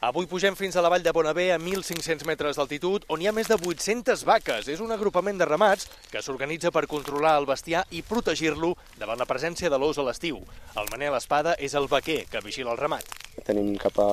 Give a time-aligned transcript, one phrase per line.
[0.00, 3.34] Avui pugem fins a la vall de Bonavé a 1.500 metres d'altitud, on hi ha
[3.36, 4.70] més de 800 vaques.
[4.72, 9.28] És un agrupament de ramats que s'organitza per controlar el bestiar i protegir-lo davant la
[9.28, 10.40] presència de l'os a l'estiu.
[10.72, 13.12] El Manel Espada és el vaquer que vigila el ramat.
[13.44, 14.08] Tenim cap a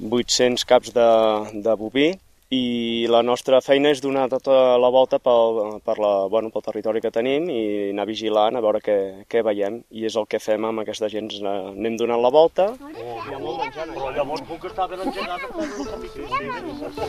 [0.00, 1.08] 800 caps de,
[1.68, 2.08] de boví
[2.50, 7.00] i la nostra feina és donar tota la volta pel, per la, bueno, pel territori
[7.02, 7.60] que tenim i
[7.92, 8.96] anar vigilant a veure què,
[9.30, 9.76] què veiem.
[9.94, 11.30] I és el que fem amb aquesta gent.
[11.46, 12.72] Anem donant la volta.
[12.74, 15.46] Però llavors puc estar ben engegat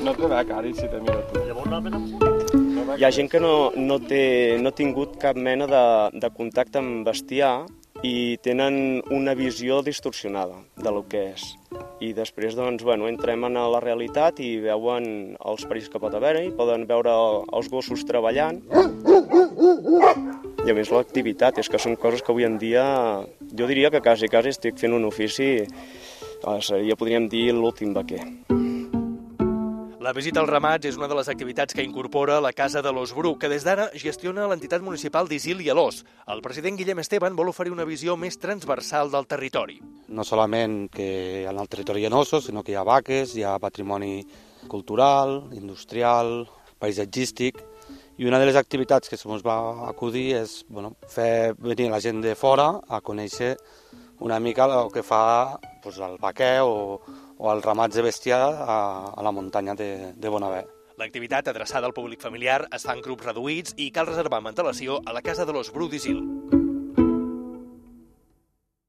[0.06, 1.42] No té bec, Ari, si te mira tu.
[1.48, 2.98] Llavors anar ben amb...
[3.00, 5.84] Hi ha gent que no, no, té, no ha tingut cap mena de,
[6.22, 7.66] de contacte amb bestiar
[8.06, 11.61] i tenen una visió distorsionada de lo que és.
[12.02, 16.48] I després, doncs, bueno, entrem en la realitat i veuen els perills que pot haver-hi,
[16.58, 17.14] poden veure
[17.54, 18.58] els gossos treballant.
[20.66, 22.84] I a més l'activitat, és que són coses que avui en dia,
[23.54, 28.26] jo diria que quasi, quasi estic fent un ofici, eh, seria, podríem dir, l'últim vaquer.
[30.02, 33.14] La visita als ramats és una de les activitats que incorpora la Casa de l'Os
[33.14, 36.02] Bru, que des d'ara gestiona l'entitat municipal d'Isil i Alós.
[36.26, 39.78] El president Guillem Esteban vol oferir una visió més transversal del territori.
[40.12, 42.10] No solament que en el territori hi
[42.44, 44.26] sinó que hi ha vaques, hi ha patrimoni
[44.68, 46.48] cultural, industrial,
[46.80, 47.62] paisatgístic,
[48.18, 52.22] i una de les activitats que se'ns va acudir és bueno, fer venir la gent
[52.22, 53.56] de fora a conèixer
[54.22, 57.02] una mica el que fa pues, el vaquer o,
[57.38, 58.78] o els ramats de bestiar a,
[59.18, 60.64] a la muntanya de, de Bonavé.
[61.02, 65.02] L'activitat adreçada al públic familiar es fa en grups reduïts i cal reservar amb antelació
[65.02, 66.22] a la Casa de l'Os Bru d'Isil.